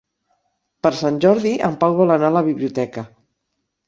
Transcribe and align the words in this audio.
Per 0.85 0.91
Sant 1.01 1.19
Jordi 1.25 1.51
en 1.67 1.75
Pau 1.83 1.97
vol 1.99 2.13
anar 2.15 2.31
a 2.33 2.35
la 2.37 2.43
biblioteca. 2.49 3.05